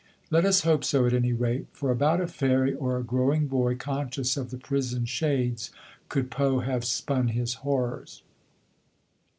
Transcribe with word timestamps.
Let 0.31 0.45
us 0.45 0.61
hope 0.61 0.83
so 0.83 1.05
at 1.05 1.13
any 1.13 1.31
rate, 1.31 1.67
for 1.73 1.91
about 1.91 2.21
a 2.21 2.27
fairy 2.27 2.73
or 2.73 2.97
a 2.97 3.03
growing 3.03 3.45
boy 3.45 3.75
conscious 3.75 4.35
of 4.35 4.49
the 4.49 4.57
prison 4.57 5.05
shades 5.05 5.69
could 6.09 6.31
Poe 6.31 6.61
have 6.61 6.83
spun 6.85 7.27
his 7.27 7.53
horrors. 7.61 8.23